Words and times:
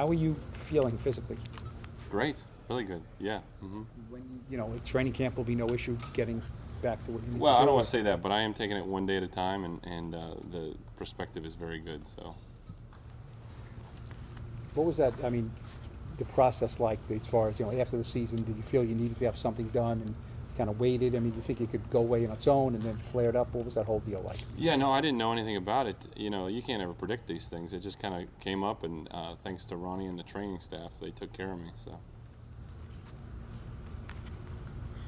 How 0.00 0.08
are 0.08 0.14
you 0.14 0.34
feeling 0.52 0.96
physically? 0.96 1.36
Great, 2.10 2.38
really 2.70 2.84
good. 2.84 3.02
Yeah. 3.18 3.40
hmm 3.60 3.82
When 4.08 4.22
you, 4.48 4.56
know, 4.56 4.72
training 4.82 5.12
camp 5.12 5.36
will 5.36 5.44
be 5.44 5.54
no 5.54 5.68
issue 5.68 5.94
getting 6.14 6.40
back 6.80 7.04
to 7.04 7.10
what 7.10 7.22
you 7.22 7.32
need 7.32 7.38
Well, 7.38 7.52
to 7.52 7.58
I 7.58 7.60
do, 7.60 7.66
don't 7.66 7.74
want 7.74 7.84
to 7.84 7.90
say 7.90 8.00
that, 8.04 8.22
but 8.22 8.32
I 8.32 8.40
am 8.40 8.54
taking 8.54 8.78
it 8.78 8.86
one 8.86 9.04
day 9.04 9.18
at 9.18 9.22
a 9.22 9.28
time, 9.28 9.62
and 9.64 9.78
and 9.84 10.14
uh, 10.14 10.36
the 10.50 10.74
perspective 10.96 11.44
is 11.44 11.52
very 11.52 11.80
good. 11.80 12.08
So. 12.08 12.34
What 14.74 14.86
was 14.86 14.96
that, 14.96 15.12
I 15.22 15.28
mean, 15.28 15.50
the 16.16 16.24
process 16.24 16.80
like 16.80 16.98
as 17.10 17.26
far 17.26 17.50
as, 17.50 17.60
you 17.60 17.66
know, 17.66 17.78
after 17.78 17.98
the 17.98 18.04
season, 18.04 18.42
did 18.42 18.56
you 18.56 18.62
feel 18.62 18.82
you 18.82 18.94
needed 18.94 19.18
to 19.18 19.26
have 19.26 19.36
something 19.36 19.68
done 19.68 20.00
and 20.00 20.14
kind 20.60 20.68
of 20.68 20.78
waited? 20.78 21.16
I 21.16 21.20
mean, 21.20 21.30
do 21.30 21.36
you 21.36 21.42
think 21.42 21.62
it 21.62 21.70
could 21.70 21.88
go 21.88 22.00
away 22.00 22.26
on 22.26 22.32
its 22.32 22.46
own 22.46 22.74
and 22.74 22.82
then 22.82 22.94
flared 22.98 23.34
up? 23.34 23.54
What 23.54 23.64
was 23.64 23.76
that 23.76 23.86
whole 23.86 24.00
deal 24.00 24.20
like? 24.20 24.36
Yeah, 24.58 24.76
no, 24.76 24.92
I 24.92 25.00
didn't 25.00 25.16
know 25.16 25.32
anything 25.32 25.56
about 25.56 25.86
it. 25.86 25.96
You 26.14 26.28
know, 26.28 26.48
you 26.48 26.60
can't 26.60 26.82
ever 26.82 26.92
predict 26.92 27.26
these 27.26 27.46
things. 27.46 27.72
It 27.72 27.80
just 27.80 27.98
kind 27.98 28.14
of 28.14 28.40
came 28.40 28.62
up, 28.62 28.84
and 28.84 29.08
uh, 29.10 29.36
thanks 29.42 29.64
to 29.66 29.76
Ronnie 29.76 30.04
and 30.04 30.18
the 30.18 30.22
training 30.22 30.60
staff, 30.60 30.90
they 31.00 31.12
took 31.12 31.32
care 31.32 31.50
of 31.52 31.58
me. 31.58 31.70
So. 31.78 31.98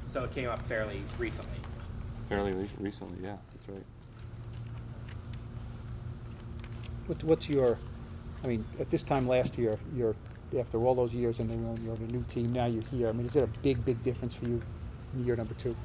So 0.07 0.23
it 0.23 0.31
came 0.31 0.49
up 0.49 0.59
fairly 0.63 1.03
recently. 1.19 1.59
Fairly 2.29 2.51
re- 2.53 2.69
recently, 2.79 3.17
yeah, 3.23 3.37
that's 3.53 3.69
right. 3.69 3.85
What, 7.05 7.23
what's 7.25 7.47
your, 7.47 7.77
I 8.43 8.47
mean, 8.47 8.65
at 8.79 8.89
this 8.89 9.03
time 9.03 9.27
last 9.27 9.55
year, 9.55 9.77
you're, 9.95 10.15
after 10.57 10.83
all 10.83 10.95
those 10.95 11.13
years 11.13 11.39
and 11.39 11.49
then 11.49 11.61
you're 11.83 11.93
on 11.93 12.01
a 12.01 12.11
new 12.11 12.23
team, 12.27 12.51
now 12.51 12.65
you're 12.65 12.83
here. 12.89 13.09
I 13.09 13.11
mean, 13.11 13.27
is 13.27 13.35
it 13.35 13.43
a 13.43 13.59
big, 13.61 13.85
big 13.85 14.01
difference 14.01 14.33
for 14.33 14.45
you 14.45 14.55
in 14.55 14.63
year 15.21 15.35
number 15.35 15.53
two? 15.55 15.75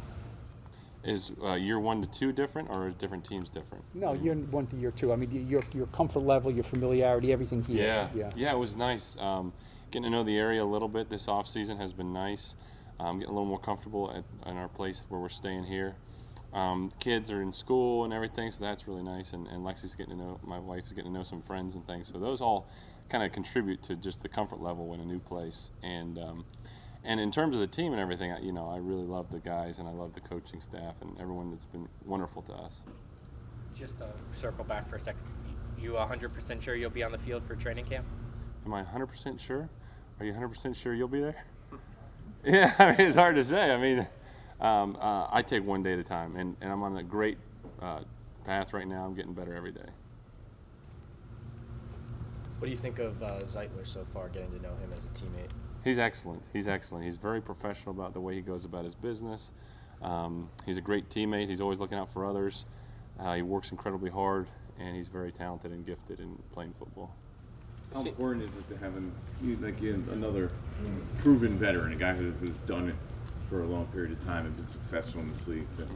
Is 1.05 1.31
uh, 1.43 1.55
year 1.55 1.79
one 1.79 2.03
to 2.03 2.09
two 2.11 2.33
different, 2.33 2.69
or 2.71 2.87
are 2.87 2.91
different 2.91 3.25
teams 3.25 3.49
different? 3.49 3.85
No, 3.95 4.15
year 4.15 4.35
one 4.35 4.67
to 4.67 4.77
year 4.77 4.91
two. 4.91 5.13
I 5.13 5.17
mean, 5.17 5.47
your, 5.49 5.63
your 5.73 5.87
comfort 5.87 6.21
level, 6.21 6.51
your 6.51 6.65
familiarity, 6.65 7.33
everything 7.33 7.63
here. 7.63 7.85
Yeah, 7.85 8.09
Yeah. 8.15 8.31
yeah, 8.37 8.53
it 8.53 8.59
was 8.59 8.75
nice. 8.77 9.17
Um, 9.19 9.53
getting 9.91 10.05
to 10.05 10.11
know 10.11 10.25
the 10.25 10.37
area 10.37 10.63
a 10.63 10.67
little 10.67 10.89
bit 10.89 11.09
this 11.09 11.29
off 11.29 11.47
season 11.49 11.77
has 11.79 11.93
been 11.93 12.13
nice. 12.13 12.57
Um, 13.01 13.21
getting 13.21 13.33
a 13.33 13.35
little 13.35 13.49
more 13.49 13.61
comfortable 13.61 14.11
at, 14.11 14.51
in 14.51 14.57
our 14.57 14.69
place 14.69 15.07
where 15.09 15.21
we're 15.21 15.29
staying 15.29 15.65
here. 15.65 15.95
Um, 16.53 16.93
kids 16.99 17.31
are 17.31 17.43
in 17.43 17.53
school 17.53 18.05
and 18.05 18.13
everything, 18.13 18.51
so 18.51 18.65
that's 18.65 18.89
really 18.89 19.03
nice. 19.03 19.35
And, 19.35 19.47
and 19.49 19.65
Lexi's 19.65 19.95
getting 19.95 20.19
to 20.19 20.25
know 20.25 20.41
my 20.45 20.59
wife 20.59 20.87
is 20.87 20.93
getting 20.93 21.13
to 21.13 21.19
know 21.19 21.25
some 21.25 21.43
friends 21.43 21.75
and 21.75 21.87
things. 21.87 22.09
So 22.13 22.19
those 22.19 22.41
all 22.41 22.67
kind 23.09 23.23
of 23.23 23.33
contribute 23.33 23.83
to 23.85 23.97
just 23.97 24.23
the 24.23 24.29
comfort 24.29 24.61
level 24.61 24.93
in 24.95 25.01
a 25.01 25.05
new 25.05 25.21
place. 25.21 25.71
And 25.83 26.19
um, 26.19 26.45
and 27.05 27.21
in 27.21 27.31
terms 27.31 27.55
of 27.55 27.61
the 27.61 27.67
team 27.67 27.93
and 27.93 28.01
everything, 28.01 28.35
you 28.43 28.53
know, 28.53 28.69
I 28.69 28.79
really 28.79 29.05
love 29.05 29.31
the 29.31 29.39
guys 29.39 29.79
and 29.79 29.89
I 29.89 29.93
love 29.93 30.15
the 30.15 30.21
coaching 30.21 30.61
staff 30.61 30.95
and 31.01 31.19
everyone 31.21 31.51
that's 31.51 31.65
been 31.65 31.89
wonderful 32.05 32.43
to 32.43 32.53
us. 32.53 32.83
Just 33.75 33.99
to 33.99 34.09
circle 34.33 34.65
back 34.65 34.89
for 34.89 34.97
a 34.97 35.01
second, 35.01 35.23
you 35.81 35.93
100% 35.93 36.61
sure 36.61 36.75
you'll 36.75 36.91
be 36.91 37.03
on 37.03 37.13
the 37.13 37.19
field 37.19 37.45
for 37.45 37.55
training 37.55 37.85
camp? 37.85 38.07
Am 38.67 38.75
I 38.75 38.83
100% 38.83 39.39
sure? 39.39 39.69
Are 40.21 40.27
you 40.27 40.33
100% 40.33 40.75
sure 40.75 40.95
you'll 40.95 41.09
be 41.09 41.21
there? 41.21 41.45
Yeah, 42.45 42.73
I 42.79 42.93
mean, 42.93 43.09
it's 43.09 43.17
hard 43.17 43.35
to 43.35 43.43
say. 43.43 43.73
I 43.73 43.77
mean, 43.77 44.07
um, 44.61 44.97
uh, 45.01 45.27
I 45.31 45.43
take 45.43 45.65
one 45.65 45.83
day 45.83 45.95
at 45.95 45.99
a 45.99 46.05
time, 46.05 46.37
and, 46.37 46.57
and 46.61 46.71
I'm 46.71 46.85
on 46.85 46.97
a 46.97 47.03
great 47.03 47.37
uh, 47.83 48.03
path 48.45 48.73
right 48.73 48.87
now. 48.87 49.05
I'm 49.05 49.15
getting 49.15 49.35
better 49.35 49.57
every 49.57 49.73
day. 49.73 49.89
What 52.59 52.67
do 52.67 52.71
you 52.71 52.77
think 52.77 53.01
of 53.01 53.21
uh, 53.23 53.41
Zeitler 53.41 53.85
so 53.85 54.07
far, 54.15 54.29
getting 54.29 54.51
to 54.53 54.63
know 54.63 54.75
him 54.77 54.93
as 54.97 55.07
a 55.07 55.09
teammate? 55.09 55.51
He's 55.85 55.99
excellent. 55.99 56.43
He's 56.53 56.69
excellent. 56.69 57.05
He's 57.05 57.17
very 57.17 57.41
professional 57.41 57.95
about 57.95 58.13
the 58.13 58.21
way 58.21 58.35
he 58.35 58.41
goes 58.41 58.65
about 58.65 58.85
his 58.85 58.95
business. 58.95 59.53
Um, 60.03 60.49
he's 60.67 60.77
a 60.77 60.81
great 60.81 61.09
teammate. 61.09 61.49
He's 61.49 61.61
always 61.61 61.79
looking 61.79 61.99
out 61.99 62.13
for 62.13 62.27
others. 62.27 62.65
Uh, 63.19 63.35
he 63.35 63.43
works 63.43 63.71
incredibly 63.71 64.11
hard, 64.11 64.47
and 64.79 64.97
he's 64.97 65.09
very 65.09 65.33
talented 65.33 65.73
and 65.73 65.85
gifted 65.85 66.21
in 66.21 66.39
playing 66.53 66.75
football. 66.79 67.15
How 67.93 68.03
important 68.03 68.45
is 68.45 68.51
it 68.51 68.69
to 68.69 68.77
have 68.79 68.95
an, 68.97 69.13
like 69.63 69.81
another 69.81 70.51
proven 71.19 71.59
veteran, 71.59 71.93
a 71.93 71.97
guy 71.97 72.15
who's 72.15 72.57
done 72.67 72.91
it 72.91 72.95
for 73.49 73.63
a 73.63 73.67
long 73.67 73.87
period 73.87 74.13
of 74.13 74.25
time 74.25 74.47
and 74.47 74.57
been 74.57 74.67
successful 74.67 75.21
in 75.21 75.33
this 75.33 75.47
league, 75.47 75.67
to 75.77 75.87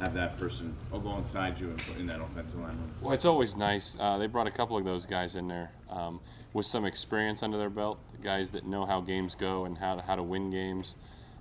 have 0.00 0.12
that 0.14 0.38
person 0.38 0.76
alongside 0.92 1.58
you 1.58 1.70
in, 1.70 2.00
in 2.00 2.06
that 2.06 2.20
offensive 2.20 2.60
line? 2.60 2.76
Well, 3.00 3.12
it's 3.12 3.24
always 3.24 3.56
nice. 3.56 3.96
Uh, 3.98 4.18
they 4.18 4.26
brought 4.26 4.46
a 4.46 4.50
couple 4.50 4.76
of 4.76 4.84
those 4.84 5.06
guys 5.06 5.36
in 5.36 5.48
there 5.48 5.70
um, 5.88 6.20
with 6.52 6.66
some 6.66 6.84
experience 6.84 7.42
under 7.42 7.58
their 7.58 7.70
belt, 7.70 7.98
guys 8.22 8.50
that 8.50 8.66
know 8.66 8.84
how 8.84 9.00
games 9.00 9.34
go 9.34 9.64
and 9.64 9.78
how 9.78 9.96
to, 9.96 10.02
how 10.02 10.16
to 10.16 10.22
win 10.22 10.50
games, 10.50 10.96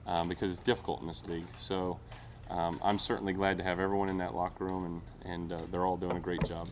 um, 0.05 0.29
because 0.29 0.51
it's 0.51 0.59
difficult 0.59 1.01
in 1.01 1.07
this 1.07 1.25
league. 1.25 1.47
So 1.57 1.99
um, 2.49 2.79
I'm 2.83 2.99
certainly 2.99 3.33
glad 3.33 3.57
to 3.57 3.63
have 3.63 3.79
everyone 3.79 4.09
in 4.09 4.17
that 4.19 4.35
locker 4.35 4.65
room, 4.65 4.85
and, 4.85 5.33
and 5.33 5.51
uh, 5.51 5.61
they're 5.71 5.85
all 5.85 5.97
doing 5.97 6.17
a 6.17 6.21
great 6.21 6.43
job. 6.45 6.69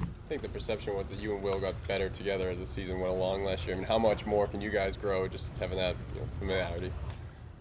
I 0.00 0.28
think 0.28 0.42
the 0.42 0.48
perception 0.48 0.96
was 0.96 1.08
that 1.10 1.20
you 1.20 1.34
and 1.34 1.42
Will 1.42 1.60
got 1.60 1.74
better 1.86 2.08
together 2.08 2.50
as 2.50 2.58
the 2.58 2.66
season 2.66 2.98
went 2.98 3.12
along 3.12 3.44
last 3.44 3.64
year. 3.64 3.76
I 3.76 3.78
mean, 3.78 3.86
how 3.86 3.98
much 3.98 4.26
more 4.26 4.48
can 4.48 4.60
you 4.60 4.70
guys 4.70 4.96
grow 4.96 5.28
just 5.28 5.52
having 5.60 5.78
that 5.78 5.94
you 6.14 6.20
know, 6.20 6.26
familiarity? 6.40 6.90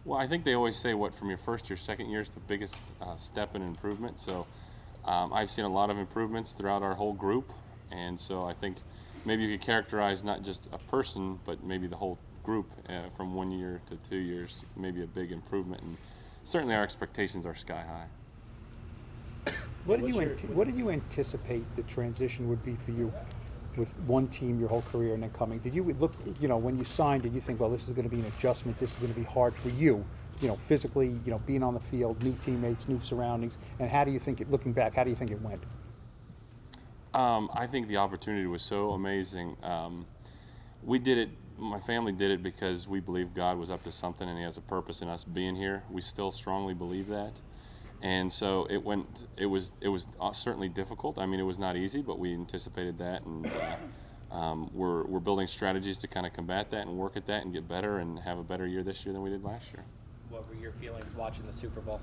Well, 0.06 0.20
I 0.20 0.28
think 0.28 0.46
they 0.46 0.54
always 0.54 0.78
say 0.78 0.94
what 0.94 1.16
from 1.16 1.30
your 1.30 1.40
first 1.40 1.68
year, 1.68 1.78
second 1.78 2.12
year 2.12 2.22
is 2.22 2.30
the 2.30 2.40
biggest 2.42 2.78
uh, 3.02 3.16
step 3.16 3.56
in 3.56 3.64
improvement. 3.64 4.20
So 4.20 4.46
um, 5.04 5.34
I've 5.34 5.50
seen 5.50 5.66
a 5.66 5.70
lot 5.70 5.90
of 5.90 5.98
improvements 5.98 6.54
throughout 6.54 6.84
our 6.84 6.94
whole 6.94 7.14
group, 7.14 7.52
and 7.92 8.20
so 8.20 8.46
I 8.46 8.54
think 8.54 8.78
maybe 9.26 9.44
you 9.44 9.58
could 9.58 9.66
characterize 9.66 10.24
not 10.24 10.44
just 10.44 10.70
a 10.72 10.78
person, 10.78 11.40
but 11.44 11.64
maybe 11.64 11.88
the 11.88 11.96
whole 11.96 12.20
group 12.44 12.68
uh, 12.88 13.10
from 13.18 13.34
one 13.34 13.52
year 13.52 13.82
to 13.88 13.96
two 14.08 14.18
years, 14.18 14.64
maybe 14.78 15.02
a 15.02 15.08
big 15.08 15.32
improvement. 15.32 15.82
And 15.82 15.98
certainly 16.44 16.76
our 16.76 16.84
expectations 16.84 17.44
are 17.44 17.56
sky 17.56 17.84
high. 17.84 19.54
What 19.86 20.02
did 20.02 20.14
you, 20.14 20.22
your- 20.22 20.30
what 20.54 20.68
did 20.68 20.76
you 20.76 20.92
anticipate 20.92 21.64
the 21.76 21.82
transition 21.84 22.48
would 22.48 22.64
be 22.64 22.76
for 22.76 22.92
you 22.92 23.12
with 23.78 23.98
one 24.02 24.28
team 24.28 24.60
your 24.60 24.70
whole 24.70 24.84
career 24.84 25.14
and 25.14 25.24
then 25.24 25.32
coming? 25.32 25.60
Did 25.60 25.74
you 25.74 25.84
look, 26.00 26.14
you 26.40 26.48
know, 26.48 26.58
when 26.58 26.78
you 26.78 26.84
signed, 26.84 27.24
did 27.24 27.34
you 27.34 27.42
think, 27.42 27.60
well, 27.60 27.70
this 27.70 27.88
is 27.88 27.94
going 27.94 28.10
to 28.10 28.16
be 28.16 28.22
an 28.22 28.28
adjustment, 28.38 28.78
this 28.80 28.92
is 28.92 28.98
going 28.98 29.14
to 29.14 29.20
be 29.20 29.26
hard 29.26 29.56
for 29.56 29.70
you, 29.70 30.04
you 30.42 30.48
know, 30.48 30.56
physically, 30.56 31.20
you 31.26 31.32
know, 31.32 31.40
being 31.40 31.64
on 31.64 31.74
the 31.74 31.80
field, 31.80 32.22
new 32.24 32.34
teammates, 32.42 32.88
new 32.88 33.00
surroundings, 33.00 33.58
and 33.80 33.90
how 33.90 34.04
do 34.04 34.12
you 34.12 34.20
think 34.20 34.42
it, 34.42 34.52
looking 34.52 34.74
back, 34.74 34.96
how 34.96 35.04
do 35.04 35.10
you 35.10 35.16
think 35.16 35.32
it 35.32 35.42
went? 35.42 35.62
Um, 37.14 37.50
I 37.54 37.66
think 37.66 37.88
the 37.88 37.98
opportunity 37.98 38.46
was 38.46 38.62
so 38.62 38.92
amazing. 38.92 39.56
Um, 39.64 40.06
we 40.84 41.00
did 41.00 41.18
it. 41.18 41.30
My 41.58 41.80
family 41.80 42.12
did 42.12 42.32
it 42.32 42.44
because 42.44 42.90
we 42.90 43.00
believed 43.00 43.34
God 43.34 43.58
was 43.58 43.72
up 43.72 43.84
to 43.86 43.92
something, 43.92 44.28
and 44.28 44.38
He 44.38 44.44
has 44.44 44.58
a 44.58 44.62
purpose 44.62 45.02
in 45.02 45.08
us 45.08 45.24
being 45.24 45.56
here. 45.56 45.84
We 45.90 46.02
still 46.02 46.30
strongly 46.30 46.74
believe 46.74 47.08
that, 47.08 47.32
and 48.02 48.32
so 48.32 48.68
it 48.70 48.84
went. 48.84 49.28
It 49.38 49.46
was. 49.46 49.74
It 49.82 49.90
was 49.90 50.08
uh, 50.20 50.32
certainly 50.32 50.70
difficult. 50.70 51.18
I 51.18 51.26
mean, 51.26 51.40
it 51.40 51.44
was 51.44 51.60
not 51.60 51.76
easy, 51.76 52.02
but 52.02 52.20
we 52.20 52.34
anticipated 52.34 52.98
that, 53.00 53.24
and 53.26 53.48
uh, 54.32 54.36
um, 54.36 54.70
we're 54.74 55.04
we're 55.06 55.20
building 55.20 55.48
strategies 55.48 55.98
to 56.00 56.08
kind 56.08 56.26
of 56.26 56.34
combat 56.34 56.72
that 56.72 56.88
and 56.88 56.98
work 56.98 57.18
at 57.18 57.26
that 57.28 57.44
and 57.44 57.54
get 57.54 57.68
better 57.68 58.00
and 58.00 58.20
have 58.20 58.38
a 58.38 58.44
better 58.44 58.68
year 58.68 58.84
this 58.84 59.06
year 59.06 59.14
than 59.14 59.22
we 59.22 59.30
did 59.30 59.44
last 59.44 59.72
year. 59.74 59.84
What 60.30 60.48
were 60.50 60.56
your 60.56 60.72
feelings 60.74 61.16
watching 61.16 61.46
the 61.46 61.54
Super 61.54 61.82
Bowl? 61.82 62.02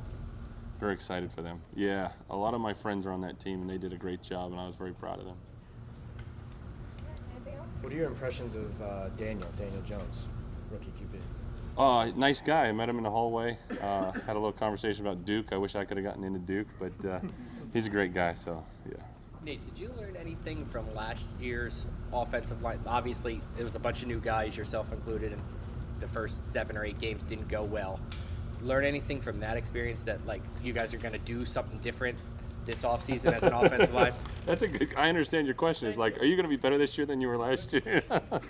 Very 0.80 0.94
excited 0.94 1.30
for 1.30 1.42
them. 1.42 1.60
Yeah, 1.76 2.10
a 2.30 2.36
lot 2.36 2.54
of 2.54 2.60
my 2.60 2.74
friends 2.74 3.06
are 3.06 3.12
on 3.12 3.20
that 3.20 3.38
team, 3.38 3.60
and 3.60 3.70
they 3.70 3.78
did 3.78 3.92
a 3.92 3.96
great 3.96 4.22
job, 4.22 4.50
and 4.50 4.60
I 4.60 4.66
was 4.66 4.74
very 4.74 4.92
proud 4.92 5.20
of 5.20 5.26
them. 5.26 5.36
What 7.80 7.92
are 7.92 7.96
your 7.96 8.06
impressions 8.06 8.54
of 8.54 8.82
uh, 8.82 9.08
Daniel, 9.10 9.48
Daniel 9.58 9.82
Jones, 9.82 10.26
rookie 10.70 10.92
QB? 10.92 11.20
Uh, 11.76 12.10
nice 12.16 12.40
guy. 12.40 12.64
I 12.64 12.72
met 12.72 12.88
him 12.88 12.98
in 12.98 13.04
the 13.04 13.10
hallway. 13.10 13.58
Uh, 13.80 14.12
had 14.12 14.36
a 14.36 14.38
little 14.38 14.52
conversation 14.52 15.06
about 15.06 15.24
Duke. 15.24 15.52
I 15.52 15.56
wish 15.56 15.74
I 15.74 15.84
could 15.84 15.96
have 15.96 16.04
gotten 16.04 16.24
into 16.24 16.38
Duke, 16.38 16.68
but 16.78 17.08
uh, 17.08 17.20
he's 17.72 17.86
a 17.86 17.90
great 17.90 18.12
guy. 18.12 18.34
So 18.34 18.64
yeah. 18.86 18.96
Nate, 19.44 19.64
did 19.64 19.80
you 19.80 19.92
learn 19.98 20.16
anything 20.16 20.64
from 20.66 20.92
last 20.94 21.26
year's 21.40 21.86
offensive 22.12 22.62
line? 22.62 22.80
Obviously, 22.86 23.40
it 23.58 23.64
was 23.64 23.74
a 23.74 23.78
bunch 23.78 24.02
of 24.02 24.08
new 24.08 24.20
guys, 24.20 24.56
yourself 24.56 24.92
included, 24.92 25.32
and 25.32 25.42
the 25.98 26.06
first 26.06 26.44
seven 26.52 26.76
or 26.76 26.84
eight 26.84 27.00
games 27.00 27.24
didn't 27.24 27.48
go 27.48 27.62
well. 27.64 27.98
Learn 28.62 28.84
anything 28.84 29.20
from 29.20 29.40
that 29.40 29.56
experience 29.56 30.02
that 30.02 30.24
like 30.26 30.42
you 30.62 30.72
guys 30.72 30.94
are 30.94 30.98
going 30.98 31.12
to 31.12 31.18
do 31.18 31.44
something 31.44 31.78
different 31.78 32.22
this 32.64 32.82
offseason 32.84 33.32
as 33.32 33.42
an 33.42 33.52
offensive 33.52 33.92
line? 33.92 34.12
That's 34.46 34.62
a 34.62 34.68
good. 34.68 34.94
I 34.96 35.08
understand 35.08 35.46
your 35.46 35.54
question. 35.54 35.88
Is 35.88 35.96
like, 35.96 36.18
are 36.18 36.24
you 36.24 36.36
going 36.36 36.44
to 36.44 36.54
be 36.54 36.56
better 36.56 36.78
this 36.78 36.96
year 36.96 37.06
than 37.06 37.20
you 37.20 37.28
were 37.28 37.38
last 37.38 37.72
year? 37.72 38.02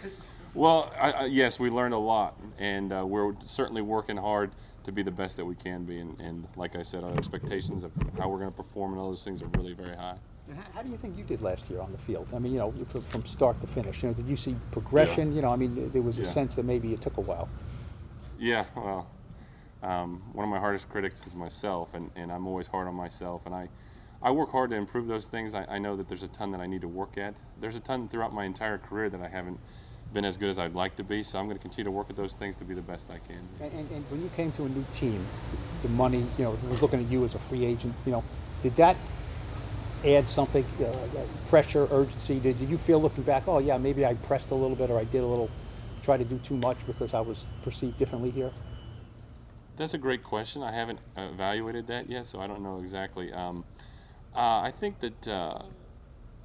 well, 0.54 0.92
I, 1.00 1.12
I, 1.12 1.24
yes, 1.26 1.58
we 1.58 1.70
learned 1.70 1.94
a 1.94 1.98
lot, 1.98 2.38
and 2.58 2.92
uh, 2.92 3.04
we're 3.06 3.34
certainly 3.44 3.82
working 3.82 4.16
hard 4.16 4.52
to 4.84 4.92
be 4.92 5.02
the 5.02 5.10
best 5.10 5.36
that 5.36 5.44
we 5.44 5.54
can 5.54 5.84
be. 5.84 5.98
And, 5.98 6.20
and 6.20 6.48
like 6.56 6.76
I 6.76 6.82
said, 6.82 7.04
our 7.04 7.16
expectations 7.16 7.82
of 7.84 7.92
how 8.18 8.28
we're 8.28 8.38
going 8.38 8.50
to 8.50 8.56
perform 8.56 8.92
and 8.92 9.00
all 9.00 9.10
those 9.10 9.24
things 9.24 9.40
are 9.42 9.46
really 9.46 9.72
very 9.72 9.96
high. 9.96 10.16
How, 10.74 10.82
do 10.82 10.90
you 10.90 10.96
think 10.96 11.16
you 11.16 11.24
did 11.24 11.40
last 11.40 11.70
year 11.70 11.80
on 11.80 11.92
the 11.92 11.98
field? 11.98 12.26
I 12.34 12.38
mean, 12.38 12.52
you 12.52 12.58
know, 12.58 12.72
from, 13.08 13.24
start 13.24 13.60
to 13.60 13.66
finish. 13.66 14.02
You 14.02 14.08
know, 14.08 14.14
did 14.14 14.26
you 14.26 14.36
see 14.36 14.56
progression? 14.72 15.32
You 15.32 15.42
know, 15.42 15.52
I 15.52 15.56
mean, 15.56 15.90
there 15.92 16.02
was 16.02 16.18
a 16.18 16.22
Yeah. 16.22 16.28
sense 16.28 16.56
that 16.56 16.64
maybe 16.64 16.92
it 16.92 17.00
took 17.00 17.16
a 17.16 17.20
while. 17.20 17.48
Yeah, 18.38 18.64
well, 18.74 19.08
um, 19.82 20.20
one 20.32 20.44
of 20.44 20.50
my 20.50 20.58
hardest 20.58 20.88
critics 20.88 21.24
is 21.26 21.36
myself, 21.36 21.94
and, 21.94 22.10
and 22.16 22.32
I'm 22.32 22.46
always 22.46 22.66
hard 22.66 22.88
on 22.88 22.94
myself. 22.94 23.46
And 23.46 23.54
I, 23.54 23.68
I 24.20 24.32
work 24.32 24.50
hard 24.50 24.70
to 24.70 24.76
improve 24.76 25.06
those 25.06 25.28
things. 25.28 25.54
I, 25.54 25.64
I 25.68 25.78
know 25.78 25.96
that 25.96 26.08
there's 26.08 26.24
a 26.24 26.28
ton 26.28 26.50
that 26.52 26.60
I 26.60 26.66
need 26.66 26.80
to 26.80 26.88
work 26.88 27.16
at. 27.16 27.36
There's 27.60 27.76
a 27.76 27.80
ton 27.80 28.08
throughout 28.08 28.34
my 28.34 28.44
entire 28.44 28.78
career 28.78 29.08
that 29.10 29.20
I 29.22 29.28
haven't 29.28 29.60
been 30.12 30.24
as 30.24 30.36
good 30.36 30.50
as 30.50 30.58
I'd 30.58 30.74
like 30.74 30.96
to 30.96 31.04
be. 31.04 31.22
So 31.22 31.38
I'm 31.38 31.46
going 31.46 31.56
to 31.56 31.62
continue 31.62 31.84
to 31.84 31.90
work 31.90 32.10
at 32.10 32.16
those 32.16 32.34
things 32.34 32.56
to 32.56 32.64
be 32.64 32.74
the 32.74 32.82
best 32.82 33.10
I 33.10 33.18
can. 33.18 33.48
And, 33.60 33.72
and, 33.72 33.90
and 33.90 34.10
when 34.10 34.22
you 34.22 34.28
came 34.30 34.52
to 34.52 34.64
a 34.64 34.68
new 34.68 34.84
team, 34.92 35.26
the 35.82 35.88
money, 35.88 36.26
you 36.38 36.44
know, 36.44 36.56
was 36.68 36.82
looking 36.82 37.00
at 37.00 37.08
you 37.08 37.24
as 37.24 37.34
a 37.34 37.38
free 37.38 37.64
agent, 37.64 37.94
you 38.06 38.12
know, 38.12 38.24
did 38.62 38.74
that 38.76 38.96
add 40.04 40.28
something, 40.28 40.64
uh, 40.84 40.92
pressure, 41.48 41.88
urgency? 41.90 42.40
Did, 42.40 42.58
did 42.58 42.68
you 42.68 42.78
feel 42.78 43.00
looking 43.00 43.24
back, 43.24 43.44
oh 43.46 43.58
yeah, 43.58 43.78
maybe 43.78 44.04
I 44.04 44.14
pressed 44.14 44.50
a 44.50 44.54
little 44.54 44.76
bit 44.76 44.90
or 44.90 44.98
I 44.98 45.04
did 45.04 45.22
a 45.22 45.26
little, 45.26 45.50
try 46.02 46.16
to 46.16 46.24
do 46.24 46.38
too 46.38 46.56
much 46.56 46.84
because 46.86 47.14
I 47.14 47.20
was 47.20 47.46
perceived 47.62 47.98
differently 47.98 48.30
here? 48.30 48.52
That's 49.76 49.94
a 49.94 49.98
great 49.98 50.22
question. 50.22 50.62
I 50.62 50.72
haven't 50.72 50.98
evaluated 51.16 51.86
that 51.86 52.10
yet, 52.10 52.26
so 52.26 52.40
I 52.40 52.46
don't 52.46 52.62
know 52.62 52.80
exactly. 52.80 53.32
Um, 53.32 53.64
uh, 54.34 54.60
I 54.60 54.72
think 54.76 55.00
that 55.00 55.28
uh, 55.28 55.62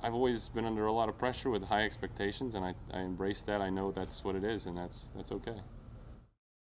I've 0.01 0.13
always 0.13 0.47
been 0.49 0.65
under 0.65 0.85
a 0.85 0.93
lot 0.93 1.09
of 1.09 1.17
pressure 1.17 1.49
with 1.49 1.63
high 1.63 1.83
expectations, 1.83 2.55
and 2.55 2.65
I, 2.65 2.75
I 2.91 3.01
embrace 3.01 3.41
that. 3.43 3.61
I 3.61 3.69
know 3.69 3.91
that's 3.91 4.23
what 4.23 4.35
it 4.35 4.43
is, 4.43 4.65
and 4.65 4.77
that's 4.77 5.09
that's 5.15 5.31
okay. 5.31 5.61